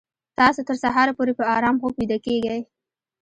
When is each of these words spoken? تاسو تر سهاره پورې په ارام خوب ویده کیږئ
تاسو 0.39 0.59
تر 0.67 0.75
سهاره 0.83 1.13
پورې 1.17 1.33
په 1.39 1.43
ارام 1.55 1.75
خوب 1.81 1.93
ویده 1.97 2.17
کیږئ 2.25 2.59